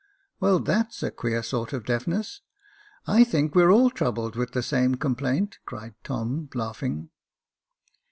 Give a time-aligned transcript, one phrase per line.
[0.39, 2.41] "Well, that's a queer sort of deafness;
[3.05, 7.11] I think we are all troubled with the same complaint," cried Tom, laugh ing.